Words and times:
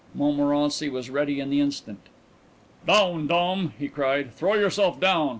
Montmorency 0.15 0.89
was 0.89 1.11
ready 1.11 1.39
on 1.43 1.51
the 1.51 1.61
instant. 1.61 1.99
"Down, 2.87 3.27
Dom!" 3.27 3.73
he 3.77 3.87
cried, 3.87 4.33
"throw 4.33 4.55
yourself 4.55 4.99
down! 4.99 5.29